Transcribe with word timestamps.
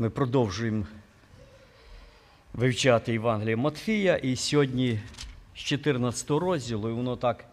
Ми 0.00 0.10
продовжуємо 0.10 0.86
вивчати 2.52 3.12
Євангеліє 3.12 3.56
Матфія, 3.56 4.16
і 4.16 4.36
сьогодні 4.36 5.00
з 5.54 5.58
14 5.58 6.30
розділу, 6.30 6.88
і 6.88 6.92
воно 6.92 7.16
так 7.16 7.44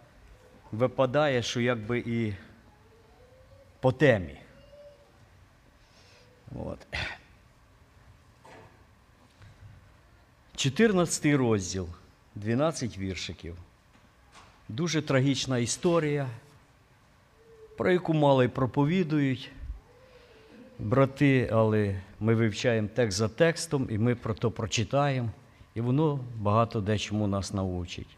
випадає, 0.71 1.43
що 1.43 1.61
якби 1.61 1.99
і 1.99 2.33
по 3.79 3.91
темі. 3.91 4.37
От. 6.55 6.87
14 10.55 11.25
розділ, 11.25 11.87
12 12.35 12.97
віршиків. 12.97 13.55
Дуже 14.69 15.01
трагічна 15.01 15.57
історія, 15.57 16.29
про 17.77 17.91
яку 17.91 18.13
мало 18.13 18.43
й 18.43 18.47
проповідують 18.47 19.51
брати, 20.79 21.49
але 21.53 22.01
ми 22.19 22.35
вивчаємо 22.35 22.89
текст 22.95 23.17
за 23.17 23.27
текстом, 23.27 23.87
і 23.89 23.97
ми 23.97 24.15
про 24.15 24.33
то 24.33 24.51
прочитаємо, 24.51 25.29
і 25.75 25.81
воно 25.81 26.19
багато 26.37 26.81
дечому 26.81 27.27
нас 27.27 27.53
научить. 27.53 28.17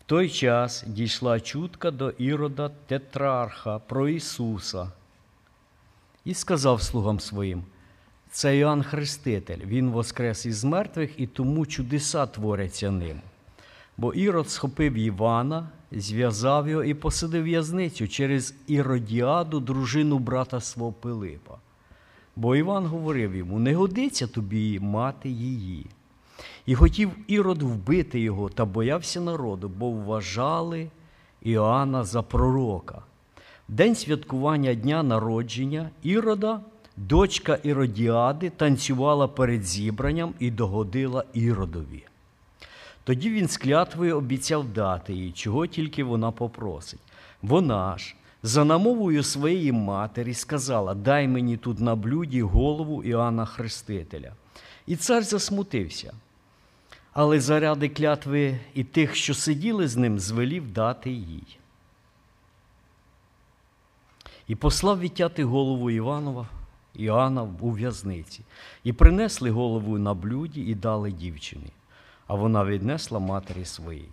В 0.00 0.04
той 0.06 0.30
час 0.30 0.84
дійшла 0.86 1.40
чутка 1.40 1.90
до 1.90 2.10
Ірода 2.10 2.70
Тетрарха 2.86 3.78
про 3.78 4.08
Ісуса 4.08 4.92
і 6.24 6.34
сказав 6.34 6.82
слугам 6.82 7.20
своїм: 7.20 7.64
це 8.30 8.56
Іоанн 8.56 8.82
Хреститель, 8.82 9.58
Він 9.66 9.90
воскрес 9.90 10.46
із 10.46 10.64
мертвих, 10.64 11.20
і 11.20 11.26
тому 11.26 11.66
чудеса 11.66 12.26
творяться 12.26 12.90
ним. 12.90 13.20
Бо 13.96 14.14
Ірод 14.14 14.50
схопив 14.50 14.94
Івана, 14.94 15.68
зв'язав 15.92 16.68
його 16.68 16.84
і 16.84 16.94
посадив 16.94 17.42
в'язницю 17.42 18.08
через 18.08 18.54
Іродіаду, 18.66 19.60
дружину 19.60 20.18
брата 20.18 20.60
свого 20.60 20.92
Пилипа. 20.92 21.58
Бо 22.36 22.56
Іван 22.56 22.86
говорив 22.86 23.36
йому: 23.36 23.58
не 23.58 23.74
годиться 23.74 24.26
тобі 24.26 24.80
мати 24.80 25.28
її. 25.28 25.86
І 26.66 26.74
хотів 26.74 27.10
Ірод 27.26 27.62
вбити 27.62 28.20
його 28.20 28.48
та 28.48 28.64
боявся 28.64 29.20
народу, 29.20 29.68
бо 29.68 29.90
вважали 29.90 30.90
Іоанна 31.42 32.04
за 32.04 32.22
пророка. 32.22 33.02
День 33.68 33.94
святкування 33.94 34.74
дня 34.74 35.02
народження 35.02 35.90
Ірода, 36.02 36.60
дочка 36.96 37.58
Іродіади, 37.62 38.50
танцювала 38.50 39.28
перед 39.28 39.64
зібранням 39.64 40.34
і 40.38 40.50
догодила 40.50 41.24
Іродові. 41.32 42.04
Тоді 43.04 43.30
він 43.30 43.48
з 43.48 43.56
клятвою 43.56 44.16
обіцяв 44.16 44.64
дати 44.68 45.14
їй, 45.14 45.32
чого 45.32 45.66
тільки 45.66 46.04
вона 46.04 46.30
попросить. 46.30 47.00
Вона 47.42 47.98
ж, 47.98 48.14
за 48.42 48.64
намовою 48.64 49.22
своєї 49.22 49.72
матері, 49.72 50.34
сказала: 50.34 50.94
Дай 50.94 51.28
мені 51.28 51.56
тут 51.56 51.80
на 51.80 51.94
блюді 51.94 52.42
голову 52.42 53.02
Іоанна 53.02 53.44
Хрестителя. 53.44 54.32
І 54.86 54.96
цар 54.96 55.22
засмутився. 55.22 56.12
Але 57.12 57.40
заради 57.40 57.88
клятви 57.88 58.58
і 58.74 58.84
тих, 58.84 59.14
що 59.14 59.34
сиділи 59.34 59.88
з 59.88 59.96
ним, 59.96 60.18
звелів 60.18 60.72
дати 60.72 61.10
їй. 61.10 61.58
І 64.48 64.54
послав 64.54 65.00
відтяти 65.00 65.44
голову 65.44 65.90
Іванова, 65.90 66.48
Іоанна 66.94 67.42
у 67.60 67.70
в'язниці, 67.70 68.40
і 68.84 68.92
принесли 68.92 69.50
голову 69.50 69.98
на 69.98 70.14
блюді 70.14 70.60
і 70.60 70.74
дали 70.74 71.12
дівчині 71.12 71.72
а 72.26 72.34
вона 72.34 72.64
віднесла 72.64 73.18
матері 73.18 73.64
своїй. 73.64 74.08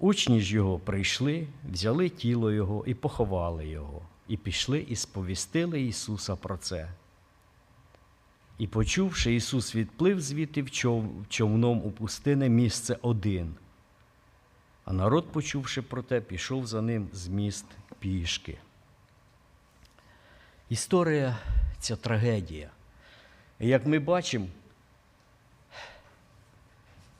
Учні 0.00 0.40
ж 0.40 0.54
його 0.54 0.78
прийшли, 0.78 1.46
взяли 1.70 2.08
тіло 2.08 2.52
Його 2.52 2.84
і 2.86 2.94
поховали 2.94 3.66
Його, 3.66 4.02
і 4.28 4.36
пішли 4.36 4.78
і 4.78 4.96
сповістили 4.96 5.82
Ісуса 5.82 6.36
про 6.36 6.56
це. 6.56 6.88
І, 8.58 8.66
почувши, 8.66 9.34
Ісус 9.34 9.74
відплив 9.74 10.20
звідти 10.20 10.62
в 10.62 10.70
човном 11.28 11.82
у 11.84 11.90
пустине 11.90 12.48
місце 12.48 12.98
один. 13.02 13.54
А 14.84 14.92
народ, 14.92 15.32
почувши 15.32 15.82
про 15.82 16.02
те, 16.02 16.20
пішов 16.20 16.66
за 16.66 16.82
ним 16.82 17.08
з 17.12 17.28
міст 17.28 17.66
пішки. 17.98 18.58
Історія 20.68 21.38
ця 21.78 21.96
трагедія. 21.96 22.70
І 23.58 23.68
як 23.68 23.86
ми 23.86 23.98
бачимо, 23.98 24.46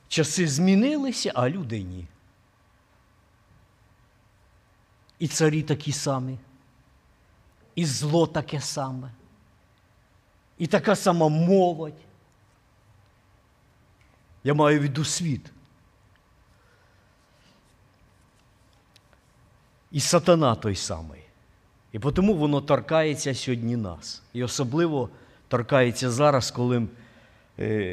Часи 0.08 0.48
змінилися, 0.48 1.32
а 1.34 1.48
люди 1.48 1.82
ні. 1.82 2.06
І 5.20 5.28
царі 5.28 5.62
такі 5.62 5.92
самі, 5.92 6.38
і 7.74 7.84
зло 7.84 8.26
таке 8.26 8.60
саме, 8.60 9.10
і 10.58 10.66
така 10.66 10.96
сама 10.96 11.28
молодь. 11.28 12.00
Я 14.44 14.54
маю 14.54 14.78
в 14.78 14.82
виду 14.82 15.04
світ. 15.04 15.52
І 19.90 20.00
сатана 20.00 20.54
той 20.54 20.76
самий. 20.76 21.20
І 21.92 21.98
тому 21.98 22.34
воно 22.34 22.60
торкається 22.60 23.34
сьогодні 23.34 23.76
нас. 23.76 24.22
І 24.32 24.44
особливо 24.44 25.08
торкається 25.48 26.10
зараз, 26.10 26.50
коли 26.50 26.86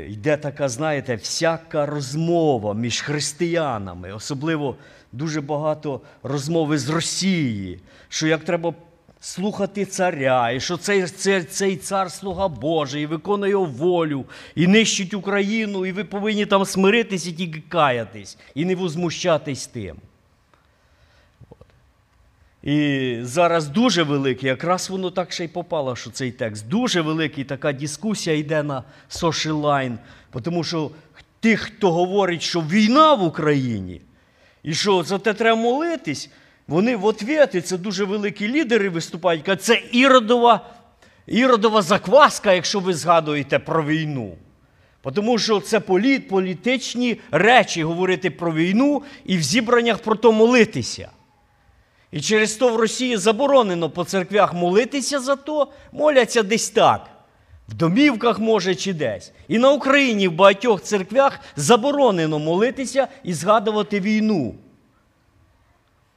йде 0.07 0.38
така, 0.38 0.69
знаєте, 0.69 1.15
всяка 1.15 1.85
розмова 1.85 2.73
між 2.73 3.01
християнами, 3.01 4.13
особливо 4.13 4.75
дуже 5.17 5.41
багато 5.41 6.01
розмови 6.23 6.78
з 6.78 6.89
Росії, 6.89 7.79
що 8.09 8.28
як 8.28 8.44
треба 8.44 8.73
слухати 9.19 9.85
царя, 9.85 10.51
і 10.51 10.59
що 10.59 10.78
цей, 10.78 11.03
цей, 11.03 11.44
цей 11.44 11.75
цар 11.75 12.11
слуга 12.11 12.47
Божий, 12.47 13.03
і 13.03 13.05
виконує 13.05 13.51
його 13.51 13.66
волю, 13.66 14.25
і 14.56 14.67
нищить 14.67 15.13
Україну, 15.13 15.85
і 15.85 15.91
ви 15.91 16.03
повинні 16.03 16.45
там 16.45 16.66
смиритись 16.66 17.27
і 17.27 17.31
тільки 17.31 17.63
каятись, 17.69 18.38
і 18.56 18.66
не 18.66 18.75
возмущатись 18.75 19.67
тим. 19.67 19.95
І 22.63 23.17
зараз 23.22 23.67
дуже 23.67 24.03
великий, 24.03 24.50
якраз 24.50 24.89
воно 24.89 25.11
так 25.11 25.31
ще 25.31 25.45
й 25.45 25.47
попало, 25.47 25.95
що 25.95 26.09
цей 26.09 26.31
текст. 26.31 26.67
Дуже 26.67 27.01
великий 27.01 27.44
така 27.44 27.73
дискусія 27.73 28.38
йде 28.38 28.63
на 28.63 28.83
line, 29.45 29.97
тому 30.44 30.63
що 30.63 30.91
тих, 31.39 31.59
хто 31.59 31.91
говорить, 31.91 32.41
що 32.41 32.61
війна 32.61 33.13
в 33.13 33.23
Україні, 33.23 34.01
і 34.67 34.73
що 34.73 35.03
за 35.03 35.17
те 35.17 35.33
треба 35.33 35.61
молитись, 35.61 36.29
вони 36.67 36.95
в 36.95 37.05
ответи, 37.05 37.61
це 37.61 37.78
дуже 37.78 38.03
великі 38.03 38.47
лідери 38.47 38.89
виступають, 38.89 39.61
це 39.61 39.81
іродова, 39.91 40.66
іродова 41.28 41.81
закваска, 41.81 42.53
якщо 42.53 42.79
ви 42.79 42.94
згадуєте 42.94 43.59
про 43.59 43.83
війну. 43.83 44.38
Тому 45.16 45.39
що 45.39 45.59
це 45.59 45.79
політ, 45.79 46.27
політичні 46.27 47.19
речі 47.31 47.83
говорити 47.83 48.29
про 48.31 48.53
війну 48.53 49.03
і 49.25 49.38
в 49.38 49.41
зібраннях 49.41 49.97
про 49.97 50.16
то 50.16 50.31
молитися. 50.31 51.09
І 52.11 52.22
через 52.22 52.56
то 52.56 52.69
в 52.69 52.75
Росії 52.75 53.17
заборонено 53.17 53.89
по 53.89 54.03
церквях 54.03 54.53
молитися 54.53 55.19
за 55.19 55.35
то, 55.35 55.72
моляться 55.91 56.44
десь 56.44 56.69
так. 56.69 57.09
В 57.67 57.73
домівках, 57.73 58.39
може, 58.39 58.75
чи 58.75 58.94
десь. 58.94 59.31
І 59.47 59.57
на 59.57 59.72
Україні 59.72 60.28
в 60.28 60.31
багатьох 60.31 60.81
церквях 60.81 61.39
заборонено 61.55 62.39
молитися 62.39 63.07
і 63.23 63.33
згадувати 63.33 64.00
війну. 64.00 64.55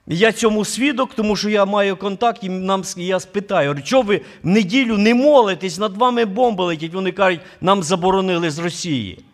Я 0.07 0.33
цьому 0.33 0.65
свідок, 0.65 1.15
тому 1.15 1.37
що 1.37 1.51
я 1.51 1.65
маю 1.65 1.97
контакт, 1.97 2.45
і 2.45 2.49
нам, 2.49 2.83
я 2.97 3.21
спитаю, 3.21 3.83
чого 3.83 4.03
ви 4.03 4.21
в 4.43 4.47
неділю 4.47 4.99
не 4.99 5.15
молитесь, 5.15 5.79
над 5.79 5.97
вами 5.97 6.25
бомби 6.25 6.65
летять. 6.65 6.95
Вони 6.95 7.13
кажуть, 7.13 7.41
нам 7.61 7.83
заборонили 7.83 8.51
з 8.51 8.59
Росії. 8.59 9.25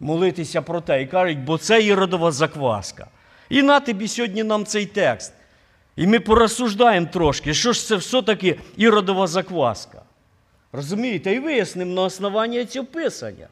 Молитися 0.00 0.62
про 0.62 0.80
те. 0.80 1.02
І 1.02 1.06
кажуть, 1.06 1.38
бо 1.38 1.58
це 1.58 1.82
іродова 1.82 2.32
закваска. 2.32 3.06
І 3.48 3.62
на 3.62 3.80
тобі 3.80 4.08
сьогодні 4.08 4.42
нам 4.42 4.64
цей 4.64 4.86
текст. 4.86 5.32
І 5.96 6.06
ми 6.06 6.20
порозсуждаємо 6.20 7.06
трошки, 7.12 7.54
що 7.54 7.72
ж 7.72 7.86
це 7.86 7.96
все-таки 7.96 8.58
іродова 8.76 9.26
закваска. 9.26 10.02
Розумієте, 10.72 11.32
і 11.32 11.38
вияснимо 11.38 11.94
на 11.94 12.02
основанні 12.02 12.64
цього 12.64 12.86
писання, 12.86 13.48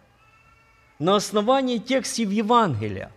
на 0.98 1.14
основанні 1.14 1.78
текстів 1.78 2.32
Євангелія. 2.32 3.08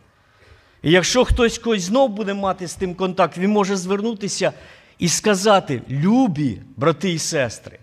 І 0.84 0.92
якщо 0.92 1.26
хтось 1.26 1.58
когось 1.58 1.82
знов 1.82 2.10
буде 2.10 2.34
мати 2.34 2.68
з 2.68 2.76
тим 2.76 2.96
контакт, 2.96 3.38
він 3.38 3.52
може 3.52 3.76
звернутися 3.76 4.54
і 5.00 5.10
сказати: 5.10 5.82
любі, 5.90 6.62
брати 6.78 7.12
і 7.12 7.20
сестри, 7.20 7.80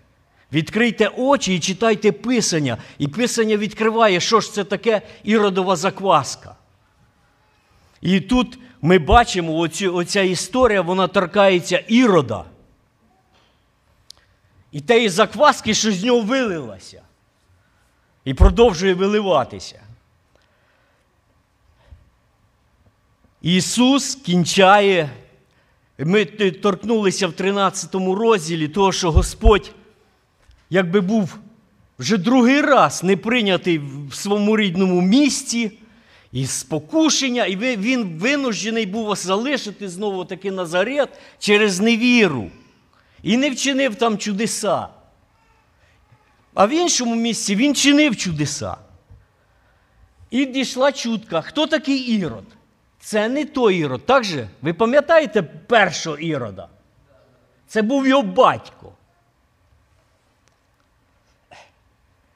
відкрийте 0.53 1.07
очі 1.07 1.55
і 1.55 1.59
читайте 1.59 2.11
Писання. 2.11 2.77
І 2.97 3.07
Писання 3.07 3.57
відкриває, 3.57 4.19
що 4.19 4.39
ж 4.39 4.53
це 4.53 4.63
таке 4.63 5.01
іродова 5.23 5.75
закваска. 5.75 6.55
І 8.01 8.21
тут 8.21 8.59
ми 8.81 8.99
бачимо, 8.99 9.67
оця 9.93 10.21
історія 10.21 10.81
вона 10.81 11.07
торкається 11.07 11.83
ірода. 11.87 12.45
І 14.71 14.81
теї 14.81 15.09
закваски, 15.09 15.73
що 15.73 15.91
з 15.91 16.03
нього 16.03 16.21
вилилася. 16.21 17.01
І 18.25 18.33
продовжує 18.33 18.93
виливатися. 18.93 19.81
Ісус 23.41 24.15
кінчає. 24.15 25.09
Ми 25.97 26.25
торкнулися 26.51 27.27
в 27.27 27.33
13 27.33 27.95
розділі 27.95 28.67
того, 28.67 28.91
що 28.91 29.11
Господь 29.11 29.71
якби 30.69 31.01
був 31.01 31.37
вже 31.99 32.17
другий 32.17 32.61
раз 32.61 33.03
не 33.03 33.17
прийнятий 33.17 33.81
в 34.09 34.15
своєму 34.15 34.57
рідному 34.57 35.01
місті, 35.01 35.71
і 36.31 36.45
спокушення, 36.45 37.45
і 37.45 37.55
він 37.55 38.17
винуждений 38.17 38.85
був 38.85 39.15
залишити 39.15 39.89
знову 39.89 40.25
таки 40.25 40.51
Назарет 40.51 41.09
через 41.39 41.79
невіру. 41.79 42.51
І 43.23 43.37
не 43.37 43.49
вчинив 43.49 43.95
там 43.95 44.17
чудеса. 44.17 44.87
А 46.53 46.65
в 46.65 46.69
іншому 46.69 47.15
місці 47.15 47.55
він 47.55 47.75
чинив 47.75 48.17
чудеса. 48.17 48.77
І 50.29 50.45
дійшла 50.45 50.91
чутка, 50.91 51.41
хто 51.41 51.67
такий 51.67 51.97
Ірод? 51.97 52.45
Це 52.99 53.29
не 53.29 53.45
той 53.45 53.77
Ірод. 53.77 54.05
Так 54.05 54.23
же? 54.23 54.49
Ви 54.61 54.73
пам'ятаєте 54.73 55.41
першого 55.43 56.17
Ірода? 56.17 56.67
Це 57.67 57.81
був 57.81 58.07
його 58.07 58.21
батько. 58.21 58.93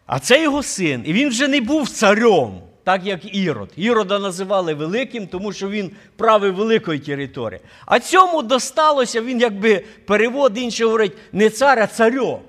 А 0.06 0.20
це 0.20 0.44
його 0.44 0.64
син. 0.64 1.04
І 1.06 1.14
він 1.14 1.30
вже 1.30 1.48
не 1.48 1.62
був 1.62 1.90
царем, 1.90 2.62
так 2.84 3.06
як 3.06 3.36
Ірод. 3.36 3.70
Ірода 3.76 4.20
називали 4.20 4.74
великим, 4.74 5.28
тому 5.28 5.54
що 5.54 5.70
він 5.70 5.92
правив 6.16 6.56
великої 6.56 7.00
території. 7.00 7.60
А 7.86 8.00
цьому 8.00 8.42
досталося, 8.42 9.22
він 9.22 9.40
якби 9.40 9.84
перевод 10.06 10.58
інший 10.58 10.86
говорить, 10.86 11.18
не 11.32 11.50
цар, 11.50 11.80
а 11.80 11.88
царьок. 11.88 12.42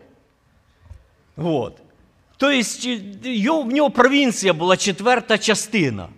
От. 1.37 1.77
Тобто 2.37 3.61
в 3.63 3.67
нього 3.67 3.91
провінція 3.91 4.53
була 4.53 4.77
четверта 4.77 5.39
частина. 5.39 6.09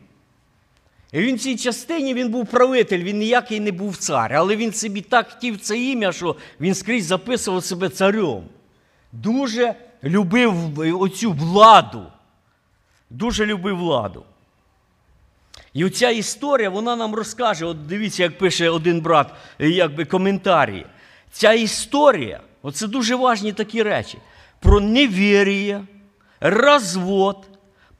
І 1.12 1.20
він 1.20 1.36
в 1.36 1.38
цій 1.38 1.56
частині 1.56 2.14
він 2.14 2.28
був 2.28 2.46
правитель, 2.46 2.98
він 2.98 3.18
ніякий 3.18 3.60
не 3.60 3.72
був 3.72 3.96
цар. 3.96 4.34
Але 4.34 4.56
він 4.56 4.72
собі 4.72 5.00
так 5.00 5.30
хотів 5.30 5.60
це 5.60 5.78
ім'я, 5.78 6.12
що 6.12 6.36
він 6.60 6.74
скрізь 6.74 7.04
записував 7.04 7.64
себе 7.64 7.88
царем. 7.88 8.42
Дуже 9.12 9.74
любив 10.04 10.54
оцю 11.00 11.32
владу. 11.32 12.02
Дуже 13.10 13.46
любив 13.46 13.76
владу. 13.76 14.24
І 15.72 15.84
оця 15.84 16.10
історія, 16.10 16.70
вона 16.70 16.96
нам 16.96 17.14
розкаже, 17.14 17.64
от 17.64 17.86
дивіться, 17.86 18.22
як 18.22 18.38
пише 18.38 18.70
один 18.70 19.00
брат, 19.00 19.32
якби 19.58 20.04
коментарі. 20.04 20.86
Ця 21.30 21.52
історія, 21.52 22.40
оце 22.62 22.86
дуже 22.86 23.16
важні 23.16 23.52
такі 23.52 23.82
речі, 23.82 24.18
про 24.60 24.80
невір'я, 24.80 25.84
розвод, 26.40 27.46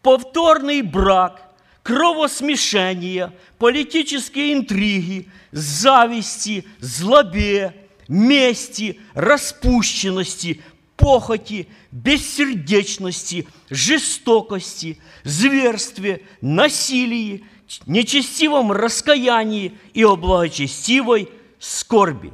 повторний 0.00 0.82
брак, 0.82 1.42
кровосмешения, 1.82 3.32
политические 3.58 4.52
интриги, 4.52 5.26
зависти, 5.52 6.64
злобе, 6.80 7.72
мести, 8.08 8.98
распущенности, 9.14 10.60
похоти, 10.96 11.68
бессердечности, 11.92 13.46
жестокости, 13.70 15.00
зверстве, 15.24 16.22
насилии, 16.40 17.44
нечестивом 17.86 18.72
раскаянии 18.72 19.76
и 19.94 20.04
о 20.04 20.16
благочестивой 20.16 21.28
скорби. 21.58 22.32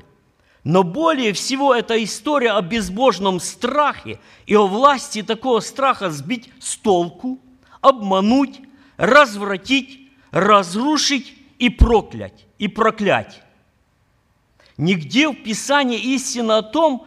Но 0.64 0.84
более 0.84 1.32
всего 1.32 1.74
эта 1.74 2.02
история 2.02 2.52
о 2.52 2.62
безбожном 2.62 3.40
страхе 3.40 4.20
и 4.46 4.54
о 4.54 4.66
власти 4.66 5.22
такого 5.22 5.60
страха 5.60 6.10
сбить 6.10 6.50
с 6.60 6.76
толку, 6.76 7.40
обмануть, 7.80 8.60
развратить, 8.96 10.08
разрушить 10.30 11.34
и 11.58 11.68
проклять, 11.68 12.46
и 12.58 12.68
проклять. 12.68 13.42
Нигде 14.76 15.28
в 15.28 15.34
Писании 15.34 15.98
истина 16.14 16.58
о 16.58 16.62
том, 16.62 17.06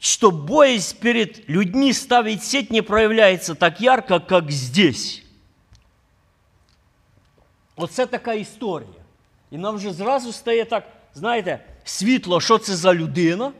что 0.00 0.30
боязнь 0.30 0.96
перед 0.98 1.48
людьми 1.48 1.92
ставить 1.92 2.44
сеть 2.44 2.70
не 2.70 2.82
проявляется 2.82 3.54
так 3.54 3.80
ярко, 3.80 4.20
как 4.20 4.50
здесь. 4.50 5.22
Оце 7.76 8.06
така 8.06 8.32
історія. 8.34 8.88
І 9.50 9.58
нам 9.58 9.76
вже 9.76 9.92
зразу 9.92 10.32
стає 10.32 10.64
так, 10.64 10.84
знаєте, 11.14 11.64
світло, 11.84 12.40
що 12.40 12.58
це 12.58 12.76
за 12.76 12.94
людина. 12.94 13.52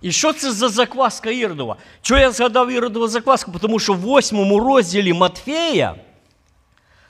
І 0.00 0.12
що 0.12 0.32
це 0.32 0.52
за 0.52 0.68
закваска 0.68 1.30
Іродова? 1.30 1.76
Чого 2.02 2.20
я 2.20 2.30
згадав 2.30 2.70
Іродову 2.70 3.08
закваску? 3.08 3.52
Тому 3.60 3.78
що 3.78 3.92
в 3.92 3.98
восьмому 3.98 4.60
розділі 4.60 5.12
Матфея 5.12 5.94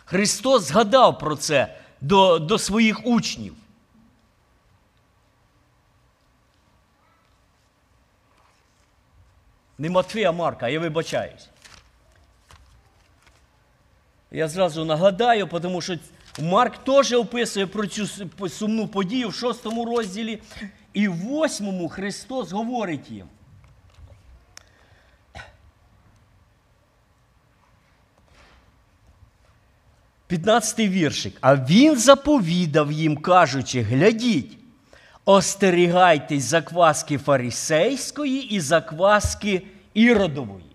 Христос 0.04 0.62
згадав 0.62 1.18
про 1.18 1.36
це 1.36 1.76
до, 2.00 2.38
до 2.38 2.58
своїх 2.58 3.06
учнів. 3.06 3.54
Не 9.81 9.89
Матфея, 9.89 10.29
а 10.29 10.31
Марка, 10.31 10.67
я 10.67 10.79
вибачаюсь. 10.79 11.49
Я 14.29 14.47
зразу 14.47 14.85
нагадаю, 14.85 15.47
тому 15.47 15.81
що 15.81 15.97
Марк 16.39 16.77
теж 16.77 17.13
описує 17.13 17.67
про 17.67 17.87
цю 17.87 18.07
сумну 18.49 18.87
подію 18.87 19.29
в 19.29 19.33
шостому 19.33 19.85
розділі. 19.85 20.41
І 20.93 21.07
в 21.07 21.15
восьмому 21.15 21.89
Христос 21.89 22.51
говорить 22.51 23.11
їм. 23.11 23.27
П'ятнадцятий 30.27 30.89
віршик. 30.89 31.37
А 31.41 31.55
він 31.55 31.97
заповідав 31.97 32.91
їм, 32.91 33.17
кажучи, 33.17 33.81
глядіть, 33.81 34.60
остерігайтесь 35.25 36.43
закваски 36.43 37.17
фарисейської 37.17 38.55
і 38.55 38.59
закваски 38.59 39.61
іродової. 39.93 40.65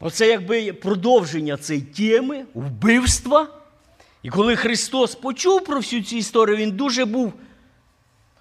Оце 0.00 0.26
якби 0.26 0.72
продовження 0.72 1.56
цієї 1.56 1.84
теми, 1.84 2.44
вбивства. 2.54 3.48
І 4.22 4.30
коли 4.30 4.56
Христос 4.56 5.14
почув 5.14 5.64
про 5.64 5.76
всю 5.76 6.02
цю 6.02 6.16
історію, 6.16 6.56
Він 6.56 6.70
дуже 6.70 7.04
був 7.04 7.32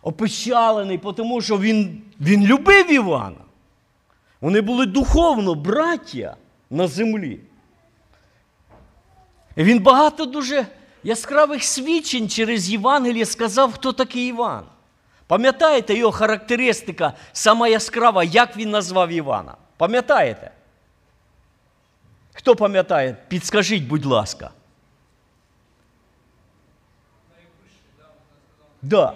опечалений, 0.01 0.97
тому 0.97 1.41
що 1.41 1.57
Він 1.57 2.01
він 2.21 2.45
любив 2.45 2.91
Івана. 2.91 3.41
Вони 4.41 4.61
були 4.61 4.85
духовно 4.85 5.55
браття 5.55 6.35
на 6.69 6.87
землі. 6.87 7.39
І 9.55 9.63
Він 9.63 9.79
багато 9.79 10.25
дуже 10.25 10.65
яскравих 11.03 11.63
свідчень 11.63 12.29
через 12.29 12.69
Євангеліє 12.69 13.25
сказав, 13.25 13.73
хто 13.73 13.93
такий 13.93 14.27
Іван. 14.27 14.63
Пам'ятаєте 15.27 15.93
його 15.93 16.11
характеристика, 16.11 17.13
сама 17.31 17.67
яскрава, 17.67 18.23
як 18.23 18.57
він 18.57 18.69
назвав 18.69 19.09
Івана? 19.09 19.55
Пам'ятаєте? 19.77 20.51
Хто 22.33 22.55
пам'ятає, 22.55 23.17
підскажіть, 23.27 23.83
будь 23.83 24.05
ласка. 24.05 24.51
Да. 28.81 29.13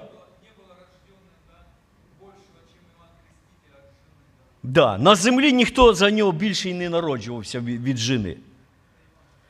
Да. 4.63 4.97
На 4.97 5.15
землі 5.15 5.53
ніхто 5.53 5.93
за 5.93 6.11
нього 6.11 6.31
більше 6.31 6.69
й 6.69 6.73
не 6.73 6.89
народжувався 6.89 7.59
від, 7.59 7.97
жени. 7.97 8.37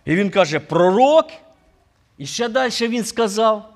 І 0.06 0.16
він 0.16 0.30
каже, 0.30 0.60
пророк, 0.60 1.32
і 2.18 2.26
ще 2.26 2.50
далі 2.50 2.88
він 2.88 3.06
сказав. 3.06 3.74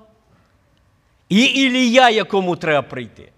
І 1.28 1.44
Ілія, 1.44 2.10
якому 2.10 2.56
треба 2.56 2.88
прийти. 2.88 3.32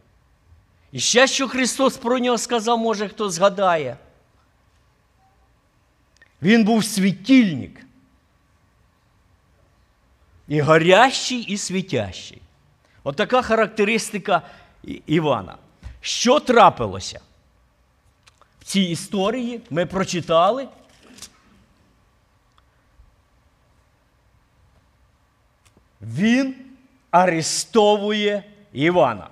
І 0.92 1.00
ще, 1.00 1.26
що 1.26 1.48
Христос 1.48 1.96
про 1.96 2.18
нього 2.18 2.38
сказав, 2.38 2.78
може 2.78 3.08
хто 3.08 3.30
згадає. 3.30 3.96
Він 6.42 6.64
був 6.64 6.84
світильник. 6.84 7.86
І 10.48 10.60
горящий, 10.60 11.38
і 11.38 11.56
світящий. 11.56 12.42
Отака 13.04 13.38
От 13.38 13.44
характеристика 13.44 14.42
Івана. 15.06 15.56
Що 16.00 16.40
трапилося? 16.40 17.20
В 18.60 18.64
цій 18.64 18.80
історії 18.80 19.60
ми 19.70 19.86
прочитали. 19.86 20.68
Він 26.00 26.54
арестовує 27.10 28.44
Івана. 28.72 29.28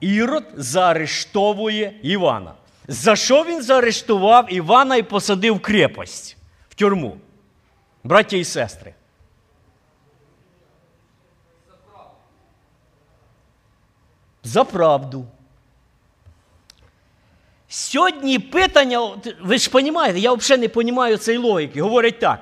Ірод 0.00 0.44
заарештовує 0.56 1.94
Івана. 2.02 2.54
За 2.88 3.16
що 3.16 3.44
він 3.44 3.62
заарештував 3.62 4.52
Івана 4.52 4.96
і 4.96 5.02
посадив 5.02 5.54
в 5.54 5.60
крепость 5.60 6.36
в 6.68 6.74
тюрму? 6.74 7.16
Браття 8.04 8.36
і 8.36 8.44
сестри. 8.44 8.94
За 14.42 14.64
правду. 14.64 15.26
Сьогодні 17.68 18.38
питання, 18.38 19.00
ви 19.40 19.58
ж 19.58 19.70
розумієте, 19.72 20.18
я 20.18 20.32
взагалі 20.32 20.60
не 20.60 20.74
розумію 20.74 21.16
цієї 21.16 21.44
логіки. 21.44 21.82
Говорять 21.82 22.20
так. 22.20 22.40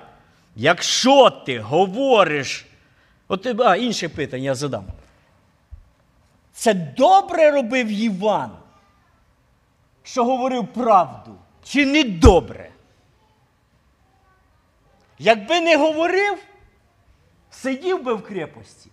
Якщо 0.57 1.31
ти 1.31 1.59
говориш, 1.59 2.67
от 3.31 3.47
а, 3.61 3.77
інше 3.77 4.09
питання 4.09 4.45
я 4.45 4.55
задам. 4.55 4.85
Це 6.53 6.75
добре 6.75 7.51
робив 7.51 7.89
Іван 7.89 8.51
що 10.03 10.25
говорив 10.25 10.67
правду, 10.67 11.35
чи 11.65 11.87
не 11.87 12.05
добре? 12.05 12.71
Якби 15.19 15.61
не 15.61 15.77
говорив, 15.77 16.39
сидів 17.51 18.03
би 18.03 18.15
в 18.15 18.23
крепості? 18.23 18.91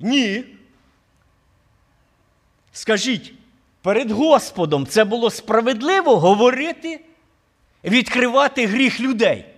Ні. 0.00 0.44
Скажіть, 2.72 3.34
перед 3.82 4.10
Господом 4.10 4.86
це 4.86 5.04
було 5.04 5.30
справедливо 5.30 6.18
говорити, 6.18 7.04
відкривати 7.84 8.66
гріх 8.66 9.00
людей. 9.00 9.51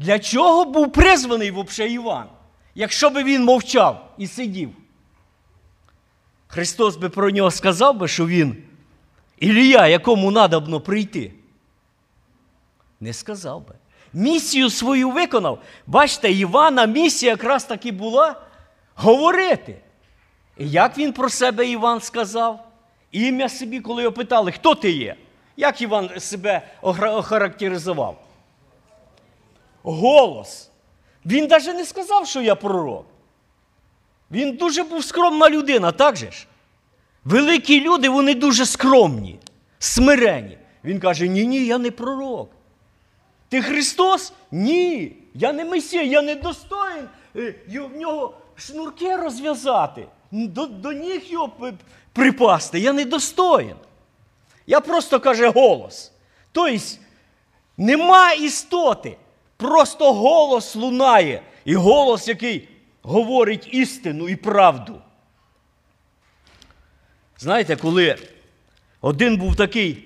Для 0.00 0.18
чого 0.18 0.64
був 0.64 0.92
призваний 0.92 1.50
взагалі 1.50 1.92
Іван, 1.92 2.26
якщо 2.74 3.10
би 3.10 3.24
він 3.24 3.44
мовчав 3.44 4.14
і 4.18 4.26
сидів? 4.26 4.70
Христос 6.46 6.96
би 6.96 7.08
про 7.08 7.30
нього 7.30 7.50
сказав 7.50 7.96
би, 7.96 8.08
що 8.08 8.26
він 8.26 8.56
Ілія, 9.38 9.86
якому 9.86 10.30
надобно 10.30 10.80
прийти. 10.80 11.32
Не 13.00 13.12
сказав 13.12 13.68
би. 13.68 13.74
Місію 14.12 14.70
свою 14.70 15.10
виконав. 15.10 15.58
Бачите, 15.86 16.32
Івана 16.32 16.86
місія 16.86 17.32
якраз 17.32 17.64
таки 17.64 17.92
була 17.92 18.40
говорити. 18.94 19.76
І 20.58 20.70
як 20.70 20.98
він 20.98 21.12
про 21.12 21.28
себе 21.28 21.68
Іван 21.68 22.00
сказав? 22.00 22.66
Ім'я 23.12 23.48
собі, 23.48 23.80
коли 23.80 24.02
його 24.02 24.12
питали, 24.12 24.52
хто 24.52 24.74
ти 24.74 24.90
є? 24.90 25.16
Як 25.56 25.82
Іван 25.82 26.20
себе 26.20 26.62
охарактеризував? 26.82 28.29
Голос. 29.82 30.70
Він 31.26 31.46
навіть 31.46 31.66
не 31.74 31.84
сказав, 31.84 32.26
що 32.26 32.42
я 32.42 32.54
пророк. 32.54 33.06
Він 34.30 34.56
дуже 34.56 34.82
був 34.82 35.04
скромна 35.04 35.50
людина, 35.50 35.92
так 35.92 36.16
же 36.16 36.30
ж? 36.30 36.46
Великі 37.24 37.80
люди, 37.80 38.08
вони 38.08 38.34
дуже 38.34 38.66
скромні, 38.66 39.38
смирені. 39.78 40.58
Він 40.84 41.00
каже: 41.00 41.28
Ні, 41.28 41.46
ні, 41.46 41.66
я 41.66 41.78
не 41.78 41.90
пророк. 41.90 42.50
Ти 43.48 43.62
Христос? 43.62 44.32
Ні. 44.50 45.16
Я 45.34 45.52
не 45.52 45.64
Месія, 45.64 46.02
я 46.02 46.22
не 46.22 46.34
достоїн 46.34 47.08
е, 47.36 47.54
в 47.68 47.96
нього 47.96 48.34
шнурки 48.56 49.16
розв'язати, 49.16 50.06
до, 50.30 50.66
до 50.66 50.92
ніг 50.92 51.22
його 51.24 51.52
припасти. 52.12 52.80
Я 52.80 52.92
не 52.92 53.04
достоїн. 53.04 53.76
Я 54.66 54.80
просто 54.80 55.20
каже 55.20 55.48
голос. 55.48 56.12
Тобто, 56.52 56.78
нема 57.76 58.32
істоти. 58.32 59.16
Просто 59.60 60.12
голос 60.12 60.76
лунає. 60.76 61.42
І 61.64 61.74
голос, 61.74 62.28
який 62.28 62.68
говорить 63.02 63.68
істину 63.72 64.28
і 64.28 64.36
правду. 64.36 65.00
Знаєте, 67.38 67.76
коли 67.76 68.16
один 69.00 69.36
був 69.36 69.56
такий, 69.56 70.04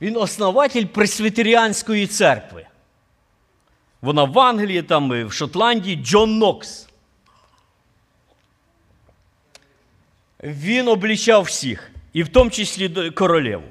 він 0.00 0.16
основатель 0.16 0.84
Пресвітеріанської 0.84 2.06
церкви. 2.06 2.66
Вона 4.02 4.24
в 4.24 4.38
Англії, 4.38 4.82
там 4.82 5.20
і 5.20 5.24
в 5.24 5.32
Шотландії 5.32 5.96
Джон 5.96 6.38
Нокс. 6.38 6.88
Він 10.42 10.88
облічав 10.88 11.42
всіх, 11.42 11.90
і 12.12 12.22
в 12.22 12.28
тому 12.28 12.50
числі 12.50 13.10
королеву. 13.10 13.68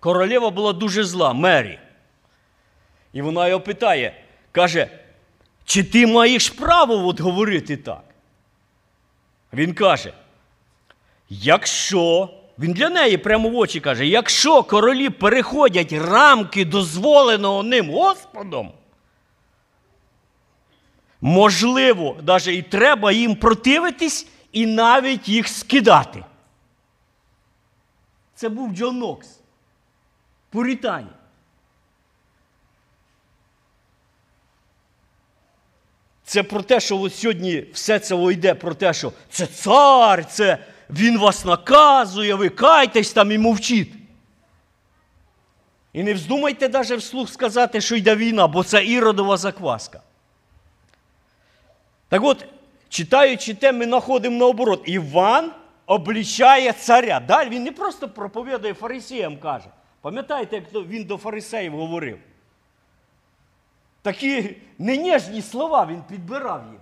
Королева 0.00 0.50
була 0.50 0.72
дуже 0.72 1.04
зла, 1.04 1.32
Мері. 1.32 1.78
І 3.16 3.22
вона 3.22 3.48
його 3.48 3.60
питає, 3.60 4.14
каже, 4.52 4.90
чи 5.64 5.84
ти 5.84 6.06
маєш 6.06 6.50
право 6.50 7.06
от 7.06 7.20
говорити 7.20 7.76
так? 7.76 8.04
Він 9.52 9.74
каже, 9.74 10.12
якщо, 11.28 12.30
він 12.58 12.72
для 12.72 12.88
неї 12.88 13.18
прямо 13.18 13.48
в 13.48 13.56
очі 13.56 13.80
каже, 13.80 14.06
якщо 14.06 14.62
королі 14.62 15.10
переходять 15.10 15.92
рамки 15.92 16.64
дозволеного 16.64 17.62
ним 17.62 17.90
Господом, 17.90 18.72
можливо, 21.20 22.16
навіть 22.26 22.46
і 22.46 22.62
треба 22.62 23.12
їм 23.12 23.36
противитись 23.36 24.28
і 24.52 24.66
навіть 24.66 25.28
їх 25.28 25.48
скидати. 25.48 26.24
Це 28.34 28.48
був 28.48 28.72
Джон 28.72 28.98
Нокс, 28.98 29.40
Пуритані. 30.50 31.10
Це 36.26 36.42
про 36.42 36.62
те, 36.62 36.80
що 36.80 37.00
от 37.00 37.14
сьогодні 37.14 37.64
все 37.72 37.98
це 37.98 38.14
йде 38.32 38.54
про 38.54 38.74
те, 38.74 38.92
що 38.92 39.12
це 39.30 39.46
цар, 39.46 40.26
це 40.26 40.58
він 40.90 41.18
вас 41.18 41.44
наказує, 41.44 42.34
ви 42.34 42.48
кайтесь 42.48 43.12
там 43.12 43.32
і 43.32 43.38
мовчіть. 43.38 43.92
І 45.92 46.02
не 46.02 46.14
вздумайте 46.14 46.68
навіть 46.68 46.90
вслух 46.90 47.28
сказати, 47.30 47.80
що 47.80 47.96
йде 47.96 48.16
війна, 48.16 48.46
бо 48.46 48.64
це 48.64 48.86
іродова 48.86 49.36
закваска. 49.36 50.00
Так 52.08 52.24
от, 52.24 52.46
читаючи 52.88 53.54
те, 53.54 53.72
ми 53.72 53.84
знаходимо 53.84 54.38
наоборот. 54.38 54.82
Іван 54.84 55.52
облічає 55.86 56.72
царя. 56.72 57.20
Далі 57.20 57.48
він 57.48 57.62
не 57.62 57.72
просто 57.72 58.08
проповідує 58.08 58.74
фарисіям, 58.74 59.38
каже. 59.38 59.68
Пам'ятаєте, 60.00 60.56
як 60.56 60.86
він 60.86 61.04
до 61.04 61.16
фарисеїв 61.16 61.72
говорив? 61.72 62.18
Такі 64.06 64.56
неніжні 64.78 65.42
слова 65.42 65.86
він 65.86 66.02
підбирав 66.02 66.64
їм, 66.72 66.80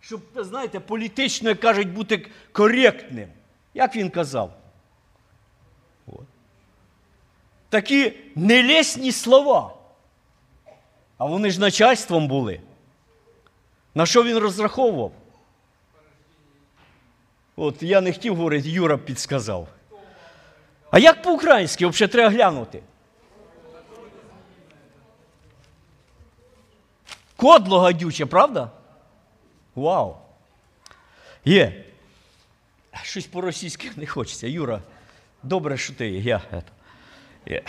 щоб, 0.00 0.20
знаєте, 0.36 0.80
політично, 0.80 1.48
як 1.48 1.60
кажуть, 1.60 1.92
бути 1.92 2.26
коректним. 2.52 3.28
Як 3.74 3.96
він 3.96 4.10
казав? 4.10 4.52
От. 6.06 6.26
Такі 7.68 8.12
нелесні 8.34 9.12
слова. 9.12 9.74
А 11.18 11.24
вони 11.24 11.50
ж 11.50 11.60
начальством 11.60 12.28
були. 12.28 12.60
На 13.94 14.06
що 14.06 14.24
він 14.24 14.38
розраховував? 14.38 15.12
От 17.56 17.82
я 17.82 18.00
не 18.00 18.12
хотів 18.12 18.36
говорити, 18.36 18.68
Юра 18.68 18.98
підсказав. 18.98 19.68
А 20.90 20.98
як 20.98 21.22
по-українськи 21.22 21.86
взагалі 21.86 22.12
треба 22.12 22.30
глянути? 22.30 22.82
Кодло 27.46 27.80
гадюче, 27.80 28.26
правда? 28.26 28.70
Вау! 29.74 30.16
Є. 31.44 31.84
Щось 33.02 33.26
по-російськи 33.26 33.90
не 33.96 34.06
хочеться. 34.06 34.46
Юра, 34.46 34.82
добре, 35.42 35.78
що 35.78 35.94
ти 35.94 36.08
є. 36.08 36.20
Я, 36.20 36.62
є. 37.46 37.62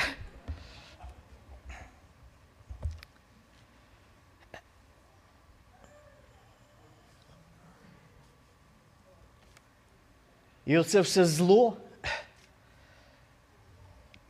І 10.65 10.77
оце 10.77 11.01
все 11.01 11.25
зло. 11.25 11.77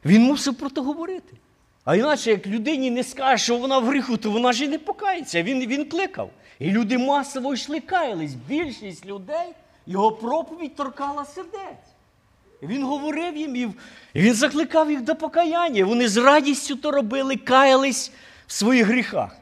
Він 0.06 0.22
мусив 0.24 0.58
про 0.58 0.70
це 0.70 0.82
говорити. 0.82 1.38
А 1.88 1.96
іначе, 1.96 2.32
як 2.32 2.48
людині 2.48 2.92
не 2.92 3.04
скаже, 3.04 3.44
що 3.44 3.58
вона 3.58 3.80
в 3.80 3.86
гріху, 3.86 4.18
то 4.18 4.32
вона 4.32 4.54
ж 4.54 4.66
і 4.66 4.68
не 4.68 4.80
покається. 4.80 5.44
Він 5.44 5.68
він 5.68 5.90
кликав. 5.90 6.30
І 6.60 6.72
люди 6.72 6.98
масово 6.98 7.54
йшли 7.54 7.80
каялись. 7.80 8.34
Більшість 8.34 9.06
людей 9.06 9.48
його 9.86 10.12
проповідь 10.12 10.76
торкала 10.76 11.26
сердець. 11.26 11.88
Він 12.64 12.84
говорив 12.84 13.38
їм, 13.38 13.56
і 13.56 13.70
він 14.16 14.34
закликав 14.34 14.92
їх 14.92 15.02
до 15.02 15.16
покаяння. 15.16 15.86
Вони 15.86 16.08
з 16.08 16.18
радістю 16.18 16.76
то 16.76 16.92
робили, 16.92 17.36
каялись 17.36 18.12
в 18.48 18.54
своїх 18.54 18.88
гріхах. 18.88 19.38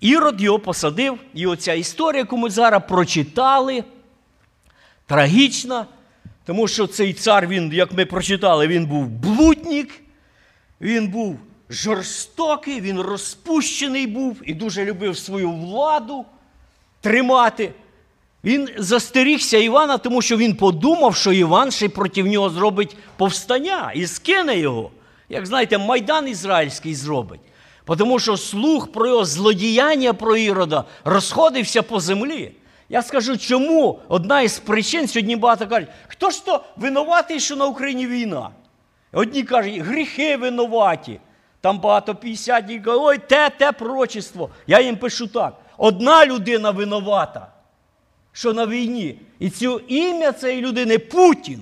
Ірод 0.00 0.40
його 0.40 0.58
посадив, 0.58 1.18
і 1.34 1.46
оця 1.46 1.72
історія, 1.72 2.18
яку 2.18 2.36
ми 2.36 2.50
зараз 2.50 2.82
прочитали, 2.88 3.84
трагічна, 5.06 5.86
тому 6.44 6.68
що 6.68 6.86
цей 6.86 7.12
цар, 7.12 7.46
він, 7.46 7.72
як 7.72 7.92
ми 7.92 8.06
прочитали, 8.06 8.66
він 8.66 8.86
був 8.86 9.08
блудник. 9.08 10.03
Він 10.80 11.08
був 11.08 11.38
жорстокий, 11.70 12.80
він 12.80 13.00
розпущений 13.00 14.06
був 14.06 14.40
і 14.44 14.54
дуже 14.54 14.84
любив 14.84 15.18
свою 15.18 15.50
владу 15.50 16.24
тримати. 17.00 17.72
Він 18.44 18.68
застерігся 18.78 19.58
Івана, 19.58 19.98
тому 19.98 20.22
що 20.22 20.36
він 20.36 20.56
подумав, 20.56 21.16
що 21.16 21.32
Іван 21.32 21.70
ще 21.70 21.88
проти 21.88 22.22
нього 22.22 22.50
зробить 22.50 22.96
повстання 23.16 23.92
і 23.94 24.06
скине 24.06 24.58
його. 24.58 24.90
Як 25.28 25.46
знаєте, 25.46 25.78
Майдан 25.78 26.28
Ізраїльський 26.28 26.94
зробить. 26.94 27.40
Тому 27.98 28.18
що 28.18 28.36
слух 28.36 28.92
про 28.92 29.08
його 29.08 29.24
злодіяння 29.24 30.12
про 30.12 30.36
Ірода 30.36 30.84
розходився 31.04 31.82
по 31.82 32.00
землі. 32.00 32.52
Я 32.88 33.02
скажу, 33.02 33.38
чому 33.38 34.00
одна 34.08 34.40
із 34.40 34.58
причин 34.58 35.08
сьогодні 35.08 35.36
багато 35.36 35.66
кажуть, 35.66 35.88
хто 36.08 36.30
ж 36.30 36.44
то 36.44 36.64
винуватий, 36.76 37.40
що 37.40 37.56
на 37.56 37.66
Україні 37.66 38.06
війна? 38.06 38.50
Одні 39.14 39.42
кажуть, 39.42 39.76
гріхи 39.78 40.36
винуваті. 40.36 41.20
Там 41.60 41.78
багато 41.78 42.14
п'ятдесятні 42.14 42.80
кажуть, 42.80 43.02
ой, 43.04 43.18
те, 43.18 43.50
те 43.50 43.72
пророчество. 43.72 44.50
Я 44.66 44.80
їм 44.80 44.96
пишу 44.96 45.26
так. 45.26 45.54
Одна 45.78 46.26
людина 46.26 46.70
винувата, 46.70 47.48
що 48.32 48.52
на 48.52 48.66
війні. 48.66 49.18
І 49.38 49.50
це 49.50 49.78
ім'я 49.88 50.32
цієї 50.32 50.60
людини 50.60 50.98
Путін. 50.98 51.60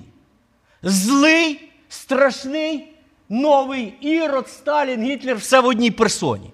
Злий, 0.83 1.69
страшний, 1.89 2.93
новий 3.29 3.93
Ірод, 4.01 4.49
Сталін, 4.49 5.03
Гітлер 5.03 5.37
все 5.37 5.59
в 5.59 5.65
одній 5.65 5.91
персоні. 5.91 6.51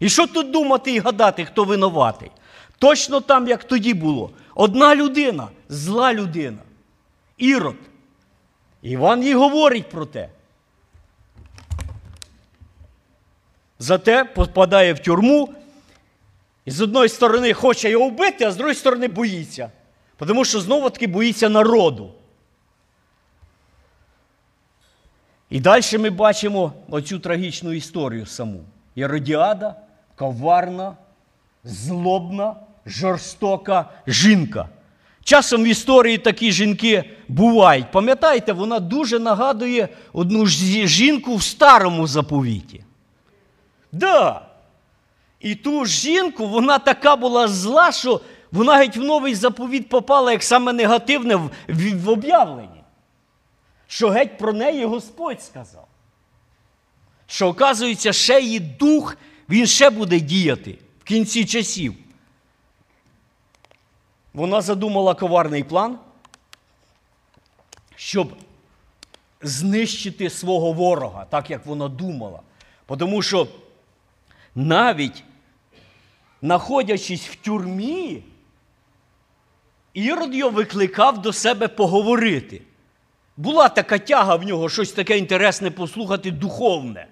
І 0.00 0.08
що 0.08 0.26
тут 0.26 0.50
думати 0.50 0.92
і 0.92 0.98
гадати, 0.98 1.44
хто 1.44 1.64
винуватий? 1.64 2.30
Точно 2.78 3.20
там, 3.20 3.48
як 3.48 3.64
тоді 3.64 3.94
було. 3.94 4.30
Одна 4.54 4.94
людина, 4.94 5.48
зла 5.68 6.14
людина. 6.14 6.58
Ірод. 7.38 7.76
Іван 8.84 9.22
їй 9.22 9.34
говорить 9.34 9.88
про 9.88 10.06
те. 10.06 10.28
Зате 13.78 14.24
попадає 14.24 14.92
в 14.92 14.98
тюрму, 14.98 15.54
і 16.64 16.70
з 16.70 16.80
одної 16.80 17.08
сторони 17.08 17.52
хоче 17.52 17.90
його 17.90 18.08
вбити, 18.08 18.44
а 18.44 18.50
з 18.50 18.56
другої 18.56 18.74
сторони 18.74 19.08
боїться. 19.08 19.70
Тому 20.16 20.44
що 20.44 20.60
знову 20.60 20.90
таки 20.90 21.06
боїться 21.06 21.48
народу. 21.48 22.12
І 25.50 25.60
далі 25.60 25.98
ми 25.98 26.10
бачимо 26.10 26.72
оцю 26.88 27.18
трагічну 27.18 27.72
історію 27.72 28.26
саму. 28.26 28.64
Єродіада, 28.96 29.74
коварна, 30.14 30.96
злобна, 31.64 32.56
жорстока 32.86 33.90
жінка. 34.06 34.68
Часом 35.24 35.62
в 35.62 35.66
історії 35.66 36.18
такі 36.18 36.52
жінки 36.52 37.04
бувають. 37.28 37.90
Пам'ятаєте, 37.90 38.52
вона 38.52 38.80
дуже 38.80 39.18
нагадує 39.18 39.88
одну 40.12 40.46
жінку 40.46 41.36
в 41.36 41.42
старому 41.42 42.06
заповіті. 42.06 42.84
Да. 43.92 44.46
І 45.40 45.54
ту 45.54 45.86
жінку, 45.86 46.46
вона 46.46 46.78
така 46.78 47.16
була 47.16 47.48
зла, 47.48 47.92
що 47.92 48.20
вона 48.52 48.74
геть 48.74 48.96
в 48.96 49.00
новий 49.00 49.34
заповіт 49.34 49.88
попала 49.88 50.32
як 50.32 50.42
саме 50.42 50.72
негативне 50.72 51.36
в, 51.36 51.50
в, 51.68 52.04
в 52.04 52.08
об'явленні. 52.08 52.82
Що 53.86 54.08
геть 54.08 54.38
про 54.38 54.52
неї 54.52 54.84
Господь 54.84 55.42
сказав. 55.42 55.86
Що, 57.26 57.48
оказується, 57.48 58.12
ще 58.12 58.40
її 58.40 58.60
дух, 58.60 59.16
він 59.48 59.66
ще 59.66 59.90
буде 59.90 60.20
діяти 60.20 60.78
в 61.00 61.04
кінці 61.04 61.44
часів. 61.44 61.94
Вона 64.34 64.60
задумала 64.60 65.14
коварний 65.14 65.64
план, 65.64 65.98
щоб 67.96 68.32
знищити 69.42 70.30
свого 70.30 70.72
ворога, 70.72 71.24
так 71.24 71.50
як 71.50 71.66
вона 71.66 71.88
думала. 71.88 72.40
Тому 72.98 73.22
що 73.22 73.48
навіть 74.54 75.24
знаходячись 76.42 77.28
в 77.28 77.34
тюрмі, 77.34 78.22
Ірод 79.94 80.34
його 80.34 80.50
викликав 80.50 81.22
до 81.22 81.32
себе 81.32 81.68
поговорити. 81.68 82.62
Була 83.36 83.68
така 83.68 83.98
тяга 83.98 84.36
в 84.36 84.42
нього 84.42 84.68
щось 84.68 84.92
таке 84.92 85.18
інтересне 85.18 85.70
послухати, 85.70 86.30
духовне. 86.30 87.06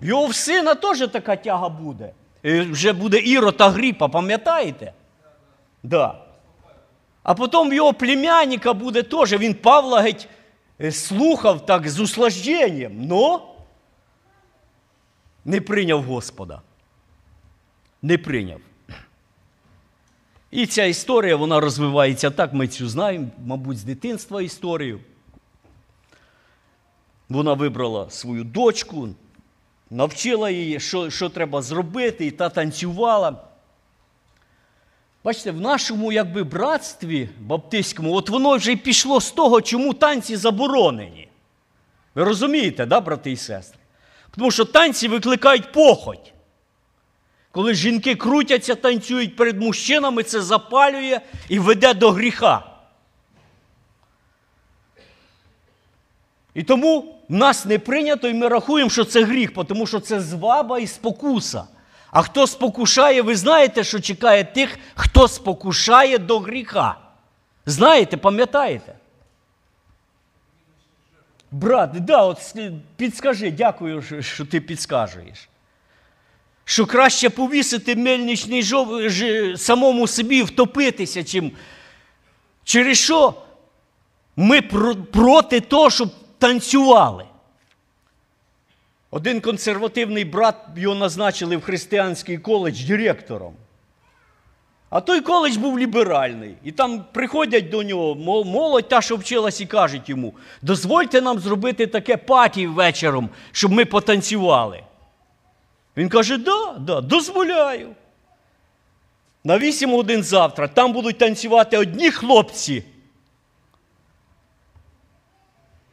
Його 0.00 0.32
сина 0.32 0.74
теж 0.74 1.08
така 1.08 1.36
тяга 1.36 1.68
буде. 1.68 2.12
Е, 2.44 2.62
Вже 2.62 2.92
буде 2.92 3.20
Ірод 3.20 3.60
Агріпа, 3.60 4.08
пам'ятаєте? 4.08 4.92
Да. 5.84 6.24
А 7.22 7.34
потім 7.34 7.72
його 7.72 7.94
племянника 7.94 8.72
буде 8.72 9.02
теж. 9.02 9.32
Він 9.32 9.54
Павла 9.54 10.00
геть 10.00 10.28
е, 10.80 10.92
слухав 10.92 11.66
так 11.66 11.88
з 11.88 12.00
услажденням, 12.00 13.06
но 13.06 13.54
не 15.44 15.60
прийняв 15.60 16.02
Господа. 16.02 16.62
Не 18.02 18.18
прийняв. 18.18 18.60
І 20.50 20.66
ця 20.66 20.84
історія 20.84 21.36
вона 21.36 21.60
розвивається 21.60 22.30
так, 22.30 22.52
ми 22.52 22.68
цю 22.68 22.88
знаємо, 22.88 23.26
мабуть, 23.46 23.78
з 23.78 23.84
дитинства 23.84 24.42
історію. 24.42 25.00
Вона 27.28 27.52
вибрала 27.52 28.10
свою 28.10 28.44
дочку, 28.44 29.08
навчила 29.90 30.50
її, 30.50 30.80
що 30.80 31.10
що 31.10 31.28
треба 31.28 31.62
зробити, 31.62 32.26
і 32.26 32.30
та 32.30 32.48
танцювала. 32.48 33.53
Бачите, 35.24 35.50
в 35.50 35.60
нашому 35.60 36.12
якби, 36.12 36.42
братстві 36.42 37.28
баптистському, 37.40 38.14
от 38.14 38.28
воно 38.28 38.56
вже 38.56 38.72
й 38.72 38.76
пішло 38.76 39.20
з 39.20 39.30
того, 39.30 39.62
чому 39.62 39.94
танці 39.94 40.36
заборонені. 40.36 41.28
Ви 42.14 42.24
розумієте, 42.24 42.86
да, 42.86 43.00
брати 43.00 43.32
і 43.32 43.36
сестри? 43.36 43.78
Тому 44.36 44.50
що 44.50 44.64
танці 44.64 45.08
викликають 45.08 45.72
похоть. 45.72 46.32
Коли 47.50 47.74
жінки 47.74 48.14
крутяться, 48.14 48.74
танцюють 48.74 49.36
перед 49.36 49.60
мужчинами, 49.60 50.22
це 50.22 50.42
запалює 50.42 51.20
і 51.48 51.58
веде 51.58 51.94
до 51.94 52.10
гріха. 52.10 52.66
І 56.54 56.62
тому 56.62 57.18
нас 57.28 57.64
не 57.64 57.78
прийнято, 57.78 58.28
і 58.28 58.34
ми 58.34 58.48
рахуємо, 58.48 58.90
що 58.90 59.04
це 59.04 59.24
гріх, 59.24 59.52
тому 59.68 59.86
що 59.86 60.00
це 60.00 60.20
зваба 60.20 60.78
і 60.78 60.86
спокуса. 60.86 61.64
А 62.14 62.22
хто 62.22 62.46
спокушає, 62.46 63.22
ви 63.22 63.36
знаєте, 63.36 63.84
що 63.84 64.00
чекає 64.00 64.44
тих, 64.44 64.78
хто 64.94 65.28
спокушає 65.28 66.18
до 66.18 66.38
гріха. 66.38 66.96
Знаєте, 67.66 68.16
пам'ятаєте? 68.16 68.94
Брат, 71.50 71.90
да, 72.04 72.22
от 72.22 72.54
підскажи, 72.96 73.50
дякую, 73.50 74.22
що 74.22 74.46
ти 74.46 74.60
підскажуєш. 74.60 75.48
Що 76.64 76.86
краще 76.86 77.30
повісити 77.30 77.96
мельничний 77.96 78.62
жов 78.62 79.12
самому 79.56 80.06
собі 80.06 80.42
втопитися, 80.42 81.24
чим 81.24 81.52
через 82.64 82.98
що 82.98 83.34
ми 84.36 84.62
проти 85.12 85.60
того, 85.60 85.90
щоб 85.90 86.10
танцювали. 86.38 87.24
Один 89.14 89.40
консервативний 89.40 90.24
брат 90.24 90.56
його 90.76 90.94
назначили 90.94 91.56
в 91.56 91.62
християнський 91.62 92.38
коледж 92.38 92.84
директором. 92.84 93.54
А 94.90 95.00
той 95.00 95.20
коледж 95.20 95.56
був 95.56 95.78
ліберальний. 95.78 96.54
І 96.64 96.72
там 96.72 97.04
приходять 97.12 97.70
до 97.70 97.82
нього 97.82 98.14
молодь 98.44 98.88
та, 98.88 99.02
що 99.02 99.16
вчилась, 99.16 99.60
і 99.60 99.66
кажуть 99.66 100.08
йому: 100.08 100.34
дозвольте 100.62 101.20
нам 101.20 101.38
зробити 101.38 101.86
таке 101.86 102.16
паті 102.16 102.66
вечором, 102.66 103.30
щоб 103.52 103.72
ми 103.72 103.84
потанцювали. 103.84 104.82
Він 105.96 106.08
каже: 106.08 106.38
да, 106.38 106.72
да, 106.78 107.00
дозволяю. 107.00 107.94
На 109.44 109.58
8 109.58 109.90
годин 109.90 110.22
завтра 110.22 110.68
там 110.68 110.92
будуть 110.92 111.18
танцювати 111.18 111.78
одні 111.78 112.10
хлопці. 112.10 112.84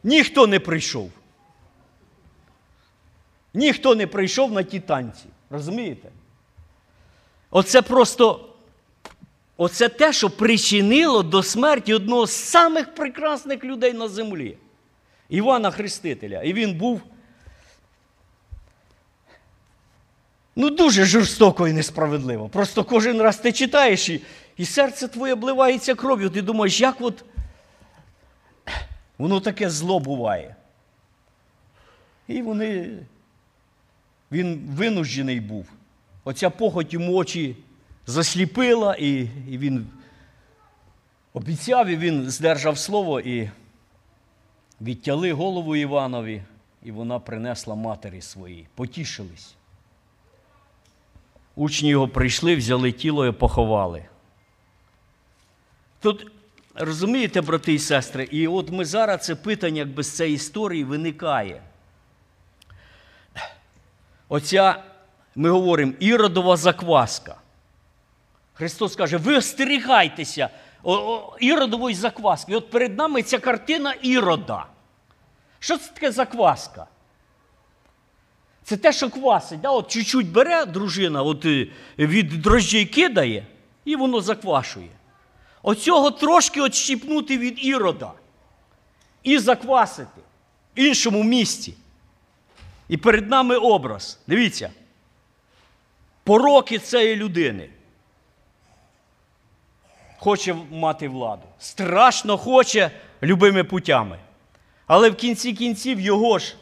Ніхто 0.04 0.48
не 0.48 0.60
прийшов. 0.60 1.12
Ніхто 3.54 3.96
не 3.96 4.08
прийшов 4.08 4.52
на 4.52 4.64
ті 4.64 4.80
танці. 4.80 5.26
Розумієте? 5.50 6.10
Оце 7.50 7.82
просто 7.82 8.50
оце 9.58 9.90
те, 9.90 10.14
що 10.14 10.30
причинило 10.30 11.24
до 11.24 11.44
смерті 11.44 11.94
одного 11.94 12.26
з 12.26 12.32
самих 12.32 12.96
прекрасних 12.96 13.64
людей 13.64 13.94
на 13.94 14.08
землі 14.08 14.58
Івана 15.30 15.72
Хрестителя. 15.72 16.42
І 16.42 16.54
він 16.54 16.78
був 16.78 17.02
ну, 20.56 20.70
дуже 20.70 21.06
жорстоко 21.06 21.68
і 21.68 21.74
несправедливо. 21.74 22.50
Просто 22.50 22.84
кожен 22.84 23.22
раз 23.22 23.38
ти 23.38 23.52
читаєш 23.52 24.10
і, 24.10 24.22
і 24.58 24.66
серце 24.66 25.08
твоє 25.08 25.34
обливається 25.34 25.96
кров'ю. 25.96 26.30
Ти 26.30 26.42
думаєш, 26.42 26.82
як 26.82 26.96
от 27.00 27.24
воно 29.18 29.40
таке 29.40 29.70
зло 29.70 30.00
буває. 30.00 30.56
І 32.28 32.42
вони 32.42 33.00
він 34.32 34.70
винуждений 34.70 35.40
був. 35.40 35.66
Оця 36.24 36.50
похоть 36.50 36.94
йому 36.94 37.16
очі 37.16 37.56
засліпила, 38.06 38.96
і, 38.96 39.20
і 39.50 39.58
він 39.58 39.88
обіцяв, 41.34 41.88
і 41.88 41.98
він 41.98 42.30
здержав 42.30 42.78
слово 42.78 43.20
і 43.20 43.50
відтяли 44.82 45.32
голову 45.32 45.76
Іванові, 45.76 46.44
і 46.84 46.92
вона 46.92 47.20
принесла 47.20 47.76
матері 47.76 48.22
своїй. 48.22 48.68
Потішились. 48.76 49.56
Учні 51.56 51.90
його 51.90 52.08
прийшли, 52.08 52.56
взяли 52.56 52.92
тіло 52.92 53.28
і 53.28 53.32
поховали. 53.32 54.06
Тут, 56.00 56.32
розумієте, 56.76 57.42
брати 57.42 57.74
і 57.74 57.80
сестри, 57.80 58.24
і 58.24 58.48
от 58.48 58.72
ми 58.72 58.86
зараз 58.86 59.26
це 59.26 59.36
питання, 59.36 59.78
якби 59.80 60.04
з 60.04 60.16
цієї 60.16 60.36
історії 60.36 60.84
виникає 60.84 61.62
оця, 64.32 64.84
ми 65.36 65.50
говоримо, 65.50 65.94
іродова 66.00 66.58
закваска. 66.58 67.36
Христос 68.54 68.96
каже, 68.96 69.18
ви 69.18 69.38
остерігайтеся 69.38 70.50
іродової 71.40 71.96
закваски. 71.96 72.52
І 72.52 72.56
от 72.56 72.70
перед 72.70 72.98
нами 72.98 73.24
ця 73.24 73.40
картина 73.40 73.94
ірода. 74.02 74.66
Що 75.60 75.78
це 75.78 75.92
таке 75.94 76.12
закваска? 76.12 76.88
Це 78.64 78.78
те, 78.78 78.94
що 78.94 79.10
квасить. 79.10 79.62
Да? 79.62 79.70
От 79.70 79.88
чуть-чуть 79.88 80.32
бере 80.32 80.66
дружина, 80.66 81.24
от 81.24 81.46
е, 81.46 81.68
від 81.98 82.30
дрожжей 82.42 82.86
кидає, 82.86 83.48
і 83.86 83.96
воно 83.96 84.22
заквашує. 84.22 84.90
Оцього 85.64 86.12
трошки 86.12 86.62
от 86.62 86.74
щіпнути 86.74 87.38
від 87.38 87.66
ірода. 87.66 88.12
і 89.24 89.38
заквасити 89.38 90.22
в 90.78 90.80
іншому 90.80 91.24
місті. 91.24 91.74
І 92.92 92.98
перед 92.98 93.30
нами 93.30 93.56
образ. 93.56 94.20
Дивіться. 94.28 94.70
Пороки 96.24 96.80
цієї 96.80 97.16
людини. 97.16 97.70
Хоче 100.18 100.56
мати 100.72 101.08
владу. 101.08 101.42
Страшно 101.60 102.38
хоче 102.38 102.92
любими 103.24 103.64
путями. 103.64 104.20
Але 104.88 105.10
в 105.10 105.16
кінці 105.16 105.54
кінців 105.54 106.00
його 106.00 106.40
ж 106.40 106.56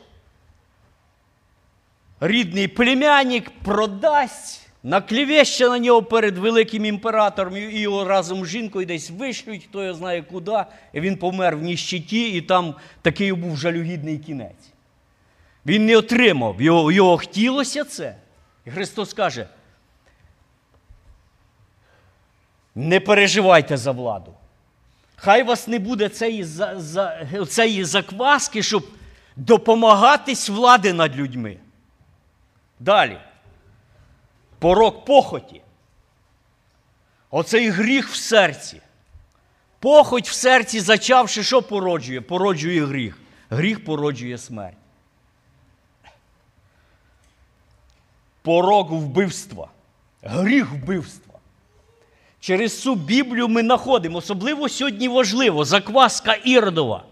рідний 2.20 2.68
племянник 2.68 3.52
продасть, 3.64 4.70
наклівеще 4.84 5.70
на 5.70 5.80
нього 5.80 6.04
перед 6.04 6.38
великим 6.38 6.86
імператором 6.86 7.58
і 7.58 7.80
його 7.80 8.06
разом 8.06 8.46
з 8.46 8.48
жінкою 8.48 8.86
десь 8.86 9.10
вишлють, 9.10 9.64
хто 9.64 9.84
його 9.84 9.94
знає 9.94 10.22
куди, 10.22 10.66
і 10.94 11.00
він 11.00 11.18
помер 11.18 11.58
в 11.58 11.62
ніщиті, 11.62 12.30
і 12.30 12.42
там 12.42 12.76
такий 13.02 13.34
був 13.34 13.58
жалюгідний 13.58 14.18
кінець. 14.18 14.74
Він 15.70 15.86
не 15.86 15.98
отримав, 15.98 16.62
його, 16.62 16.92
його 16.92 17.18
хотілося 17.18 17.84
це. 17.84 18.16
І 18.66 18.72
Христос 18.72 19.14
каже, 19.14 19.48
не 22.76 23.00
переживайте 23.00 23.78
за 23.78 23.92
владу. 23.92 24.34
Хай 25.16 25.44
вас 25.44 25.68
не 25.68 25.80
буде 25.80 26.10
цієї, 26.10 26.44
за, 26.44 26.80
за, 26.80 27.28
цієї 27.50 27.84
закваски, 27.84 28.64
щоб 28.64 28.88
допомагатись 29.36 30.50
влади 30.50 30.94
над 30.94 31.16
людьми. 31.16 31.58
Далі. 32.80 33.18
Порок 34.60 35.06
похоті. 35.06 35.62
Оцей 37.30 37.70
гріх 37.70 38.10
в 38.10 38.16
серці. 38.16 38.82
Похоть 39.80 40.30
в 40.30 40.34
серці, 40.34 40.80
зачавши, 40.80 41.44
що 41.44 41.62
породжує? 41.62 42.22
Породжує 42.22 42.86
гріх. 42.86 43.18
Гріх 43.50 43.86
породжує 43.86 44.38
смерть. 44.38 44.79
Порок 48.42 48.92
вбивства. 48.92 49.68
Гріх 50.24 50.72
вбивства. 50.72 51.40
Через 52.40 52.82
цю 52.82 52.96
Біблію 52.96 53.48
ми 53.48 53.62
знаходимо, 53.62 54.18
особливо 54.18 54.70
сьогодні 54.70 55.08
важливо, 55.08 55.66
закваска 55.66 56.34
Іродова. 56.34 57.04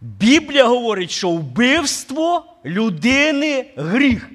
Біблія 0.00 0.64
говорить, 0.64 1.10
що 1.10 1.30
вбивство 1.30 2.44
людини 2.64 3.66
гріх. 3.76 4.30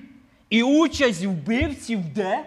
І 0.49 0.63
участь 0.63 1.25
вбивців 1.25 1.99
де? 2.13 2.45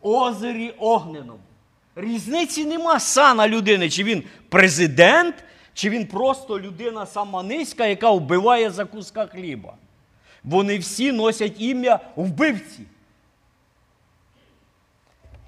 В 0.00 0.08
озері 0.08 0.74
Огненому. 0.78 1.38
Різниці 1.96 2.64
нема 2.64 3.00
сана 3.00 3.48
людини, 3.48 3.90
чи 3.90 4.04
він 4.04 4.22
президент, 4.48 5.34
чи 5.76 5.90
він 5.90 6.06
просто 6.06 6.60
людина 6.60 7.06
сама 7.06 7.42
низька, 7.42 7.86
яка 7.86 8.10
вбиває 8.10 8.70
за 8.70 8.84
куска 8.84 9.26
хліба. 9.26 9.74
Вони 10.44 10.78
всі 10.78 11.12
носять 11.12 11.52
ім'я 11.58 12.00
вбивці. 12.16 12.80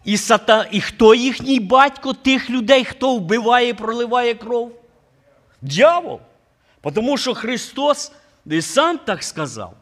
І, 0.04 0.16
сата... 0.16 0.68
і 0.70 0.80
хто 0.80 1.14
їхній 1.14 1.60
батько 1.60 2.12
тих 2.12 2.50
людей, 2.50 2.84
хто 2.84 3.16
вбиває 3.16 3.68
і 3.68 3.72
проливає 3.72 4.34
кров? 4.34 4.72
Дьявол. 5.62 6.20
Тому 6.94 7.16
що 7.16 7.34
Христос 7.34 8.12
і 8.46 8.62
сам 8.62 8.98
так 8.98 9.22
сказав. 9.22 9.74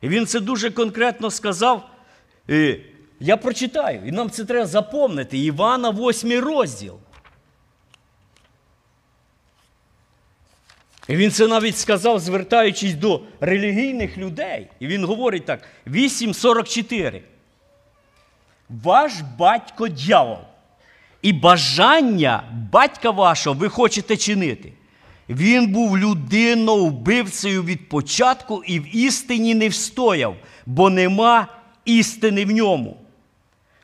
І 0.00 0.08
Він 0.08 0.26
це 0.26 0.40
дуже 0.40 0.70
конкретно 0.70 1.30
сказав. 1.30 1.90
Я 3.20 3.36
прочитаю, 3.36 4.02
і 4.06 4.12
нам 4.12 4.30
це 4.30 4.44
треба 4.44 4.66
запомнити. 4.66 5.38
Івана 5.38 5.90
8 5.90 6.40
розділ. 6.40 6.98
І 11.08 11.16
він 11.16 11.30
це 11.30 11.46
навіть 11.46 11.78
сказав, 11.78 12.18
звертаючись 12.18 12.94
до 12.94 13.20
релігійних 13.40 14.18
людей. 14.18 14.66
І 14.80 14.86
він 14.86 15.04
говорить 15.04 15.44
так: 15.44 15.60
8.44. 15.86 17.20
Ваш 18.68 19.12
батько 19.38 19.88
дьявол. 19.88 20.38
І 21.22 21.32
бажання 21.32 22.42
батька 22.72 23.10
вашого 23.10 23.56
ви 23.56 23.68
хочете 23.68 24.16
чинити. 24.16 24.72
Він 25.28 25.66
був 25.66 25.98
людиною 25.98 26.86
вбивцею 26.86 27.62
від 27.62 27.88
початку 27.88 28.62
і 28.66 28.80
в 28.80 28.96
істині 28.96 29.54
не 29.54 29.68
встояв, 29.68 30.36
бо 30.66 30.90
нема 30.90 31.46
істини 31.84 32.44
в 32.44 32.50
ньому. 32.50 32.96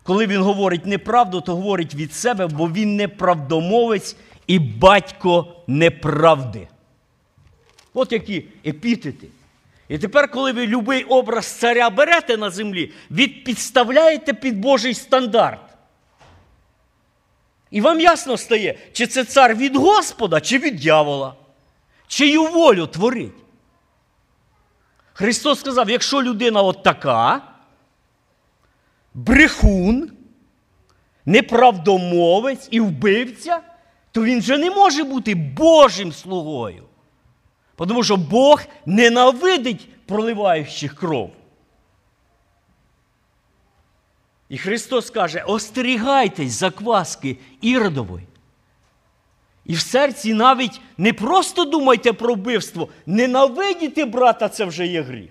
Коли 0.03 0.27
він 0.27 0.43
говорить 0.43 0.87
неправду, 0.87 1.41
то 1.41 1.55
говорить 1.55 1.95
від 1.95 2.15
себе, 2.15 2.47
бо 2.47 2.69
він 2.69 2.97
неправдомовець 2.97 4.17
і 4.47 4.59
батько 4.59 5.47
неправди. 5.67 6.69
От 7.95 8.13
які 8.13 8.45
епітети. 8.67 9.27
І 9.89 9.99
тепер, 9.99 10.31
коли 10.31 10.53
ви 10.53 10.67
будь-який 10.67 11.05
образ 11.05 11.47
царя 11.47 11.91
берете 11.91 12.37
на 12.37 12.51
землі, 12.51 12.93
ви 13.11 13.29
підставляєте 13.29 14.35
під 14.35 14.59
Божий 14.59 14.95
стандарт. 14.95 15.61
І 17.71 17.81
вам 17.81 18.01
ясно 18.01 18.37
стає, 18.37 18.79
чи 18.93 19.07
це 19.07 19.25
цар 19.25 19.55
від 19.55 19.77
Господа, 19.77 20.41
чи 20.41 20.59
від 20.59 20.77
дьявола, 20.77 21.35
чию 22.07 22.45
волю 22.45 22.87
творить. 22.87 23.33
Христос 25.13 25.61
сказав: 25.61 25.91
якщо 25.91 26.23
людина 26.23 26.63
от 26.63 26.83
така, 26.83 27.43
брехун, 29.15 30.11
неправдомовець 31.27 32.69
і 32.71 32.81
вбивця, 32.81 33.61
то 34.13 34.25
він 34.25 34.39
вже 34.39 34.59
не 34.59 34.71
може 34.71 35.05
бути 35.05 35.35
Божим 35.35 36.13
слугою. 36.13 36.85
Тому 37.77 38.05
що 38.05 38.17
Бог 38.17 38.63
ненавидить 38.87 39.89
проливаючих 40.07 40.95
кров. 40.95 41.33
І 44.49 44.59
Христос 44.59 45.11
каже: 45.11 45.45
остерігайтесь 45.47 46.53
закваски 46.53 47.39
Іродової. 47.61 48.27
І 49.65 49.75
в 49.75 49.81
серці 49.81 50.35
навіть 50.35 50.81
не 50.99 51.13
просто 51.13 51.65
думайте 51.65 52.13
про 52.13 52.35
вбивство, 52.35 52.89
ненавидіти 53.07 54.05
брата 54.05 54.49
це 54.49 54.65
вже 54.65 54.87
є 54.87 55.03
гріх. 55.03 55.31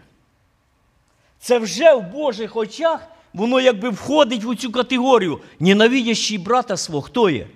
Це 1.39 1.60
вже 1.60 1.93
в 1.93 2.01
Божих 2.01 2.56
очах 2.56 3.08
воно 3.34 3.60
якби 3.60 3.89
входить 3.89 4.43
в 4.43 4.56
цю 4.56 4.71
категорію. 4.71 5.39
Ненавидящий 5.60 6.38
брата 6.38 6.77
свого, 6.77 7.01
хто 7.01 7.30
є? 7.30 7.47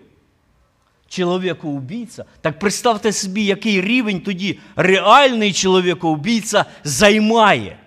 Чоловікоубійця. 1.15 2.25
Так 2.41 2.59
представте 2.59 3.11
собі, 3.11 3.45
який 3.45 3.81
рівень 3.81 4.21
тоді 4.21 4.59
реальний 4.75 5.53
чоловікоубійця 5.53 6.65
займає 6.83 7.79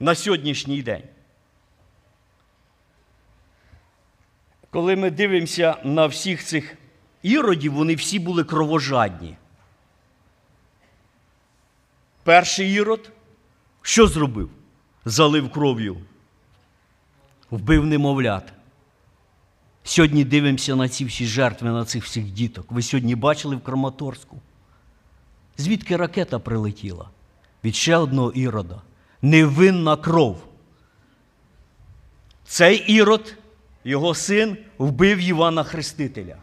на 0.00 0.14
сьогоднішній 0.14 0.82
день. 0.82 1.02
Коли 4.70 4.96
ми 4.96 5.10
дивимося 5.10 5.76
на 5.84 6.06
всіх 6.06 6.44
цих 6.44 6.76
іродів, 7.22 7.72
вони 7.72 7.94
всі 7.94 8.18
були 8.18 8.44
кровожадні. 8.44 9.36
Перший 12.22 12.72
ірод 12.72 13.12
що 13.82 14.06
зробив? 14.06 14.50
Залив 15.04 15.50
кров'ю, 15.50 15.96
вбив 17.50 17.86
немовлят. 17.86 18.55
Сьогодні 19.86 20.24
дивимося 20.24 20.76
на 20.76 20.88
ці 20.88 21.04
всі 21.04 21.26
жертви, 21.26 21.70
на 21.70 21.84
цих 21.84 22.04
всіх 22.04 22.24
діток. 22.24 22.66
Ви 22.72 22.82
сьогодні 22.82 23.14
бачили 23.14 23.56
в 23.56 23.60
Краматорську? 23.60 24.36
Звідки 25.56 25.96
ракета 25.96 26.38
прилетіла? 26.38 27.08
Від 27.64 27.74
ще 27.74 27.96
одного 27.96 28.32
ірода. 28.32 28.82
Невинна 29.22 29.96
кров. 29.96 30.44
Цей 32.44 32.76
ірод, 32.76 33.34
його 33.84 34.14
син, 34.14 34.56
вбив 34.78 35.18
Івана 35.18 35.62
Хрестителя 35.62 36.36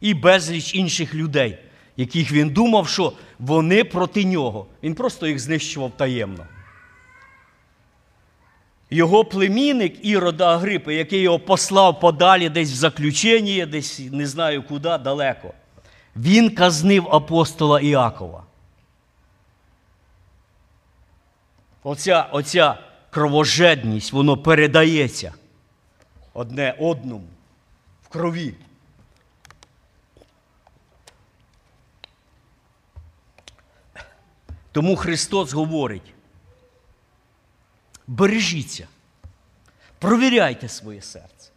і 0.00 0.14
безліч 0.14 0.74
інших 0.74 1.14
людей, 1.14 1.58
яких 1.96 2.32
він 2.32 2.50
думав, 2.50 2.88
що 2.88 3.12
вони 3.38 3.84
проти 3.84 4.24
нього. 4.24 4.66
Він 4.82 4.94
просто 4.94 5.26
їх 5.26 5.38
знищував 5.38 5.92
таємно. 5.96 6.46
Його 8.92 9.24
племінник 9.24 10.04
Ірода 10.04 10.54
Агрипи, 10.54 10.94
який 10.94 11.20
його 11.20 11.38
послав 11.38 12.00
подалі 12.00 12.48
десь 12.48 12.72
в 12.72 12.74
заключення, 12.74 13.66
десь 13.66 13.98
не 14.12 14.26
знаю 14.26 14.62
куди, 14.62 14.98
далеко, 14.98 15.54
він 16.16 16.54
казнив 16.54 17.08
апостола 17.14 17.80
Іакова. 17.80 18.44
Оця, 21.82 22.22
оця 22.32 22.78
кровожедність, 23.10 24.12
воно 24.12 24.36
передається 24.36 25.34
одне 26.32 26.74
одному 26.78 27.28
в 28.02 28.08
крові. 28.08 28.54
Тому 34.72 34.96
Христос 34.96 35.52
говорить, 35.52 36.14
бережіться, 38.16 38.86
провіряйте 39.98 40.68
своє 40.68 41.02
серце. 41.02 41.50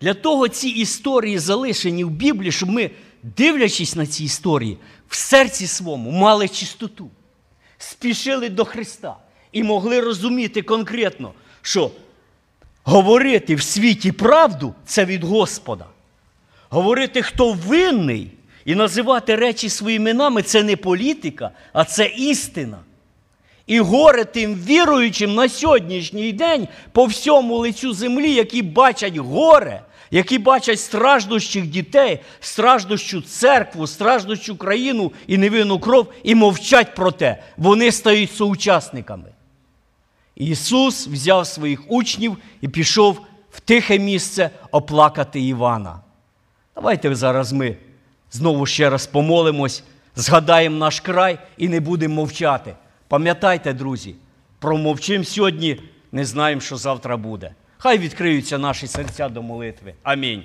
Для 0.00 0.14
того 0.14 0.48
ці 0.48 0.68
історії 0.68 1.38
залишені 1.38 2.04
в 2.04 2.10
Біблії, 2.10 2.52
щоб 2.52 2.70
ми, 2.70 2.90
дивлячись 3.22 3.96
на 3.96 4.06
ці 4.06 4.24
історії, 4.24 4.78
в 5.08 5.16
серці 5.16 5.66
своєму 5.66 6.10
мали 6.10 6.48
чистоту, 6.48 7.10
спішили 7.78 8.48
до 8.48 8.64
Христа 8.64 9.16
і 9.52 9.62
могли 9.62 10.00
розуміти 10.00 10.62
конкретно, 10.62 11.32
що 11.62 11.90
говорити 12.84 13.54
в 13.54 13.62
світі 13.62 14.12
правду 14.12 14.74
це 14.86 15.04
від 15.04 15.24
Господа. 15.24 15.86
Говорити, 16.68 17.22
хто 17.22 17.52
винний, 17.52 18.30
і 18.64 18.74
називати 18.74 19.36
речі 19.36 19.68
своїми 19.68 20.10
іменами 20.10 20.42
це 20.42 20.62
не 20.62 20.76
політика, 20.76 21.50
а 21.72 21.84
це 21.84 22.06
істина. 22.06 22.78
І 23.66 23.80
горе 23.80 24.24
тим 24.24 24.54
віруючим 24.54 25.34
на 25.34 25.48
сьогоднішній 25.48 26.32
день 26.32 26.68
по 26.92 27.04
всьому 27.04 27.56
лицю 27.56 27.92
землі, 27.92 28.34
які 28.34 28.62
бачать 28.62 29.16
горе, 29.16 29.82
які 30.10 30.38
бачать 30.38 30.80
страждущих 30.80 31.66
дітей, 31.66 32.20
страждущу 32.40 33.22
церкву, 33.22 33.86
страждущу 33.86 34.56
країну 34.56 35.12
і 35.26 35.38
невинну 35.38 35.78
кров, 35.78 36.12
і 36.22 36.34
мовчать 36.34 36.94
про 36.94 37.12
те. 37.12 37.42
Вони 37.56 37.92
стають 37.92 38.32
соучасниками. 38.32 39.30
Ісус 40.36 41.06
взяв 41.06 41.46
своїх 41.46 41.80
учнів 41.88 42.36
і 42.60 42.68
пішов 42.68 43.20
в 43.50 43.60
тихе 43.60 43.98
місце 43.98 44.50
оплакати 44.70 45.40
Івана. 45.40 46.00
Давайте 46.74 47.14
зараз 47.14 47.52
ми 47.52 47.76
знову 48.32 48.66
ще 48.66 48.90
раз 48.90 49.06
помолимось, 49.06 49.82
згадаємо 50.16 50.76
наш 50.76 51.00
край 51.00 51.38
і 51.56 51.68
не 51.68 51.80
будемо 51.80 52.14
мовчати. 52.14 52.74
Пам'ятайте, 53.08 53.72
друзі, 53.72 54.14
промовчим 54.58 55.24
сьогодні, 55.24 55.80
не 56.12 56.24
знаємо, 56.24 56.60
що 56.60 56.76
завтра 56.76 57.16
буде. 57.16 57.54
Хай 57.78 57.98
відкриються 57.98 58.58
наші 58.58 58.86
серця 58.86 59.28
до 59.28 59.42
молитви. 59.42 59.94
Амінь. 60.02 60.44